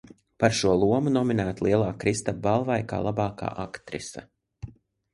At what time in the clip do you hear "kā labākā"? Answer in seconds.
2.95-3.55